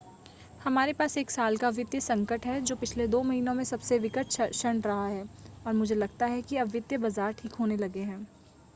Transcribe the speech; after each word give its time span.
हमारे 0.61 0.93
पास 0.93 1.17
एक 1.17 1.31
साल 1.31 1.57
का 1.57 1.69
वित्तीय 1.69 2.01
संकट 2.01 2.45
है, 2.45 2.59
जो 2.61 2.75
पिछले 2.75 3.07
दो 3.07 3.21
महीनों 3.23 3.53
में 3.53 3.63
सबसे 3.63 3.99
विकट 3.99 4.27
क्षण 4.31 4.81
रहा 4.81 5.07
है 5.07 5.23
और 5.65 5.73
मुझे 5.73 5.95
लगता 5.95 6.25
है 6.25 6.41
कि 6.41 6.57
अब 6.57 6.69
वित्तीय 6.69 6.97
बाज़ार 6.97 7.33
ठीक 7.33 7.53
होने 7.53 7.77
लगे 7.77 8.03
हैं. 8.03 8.27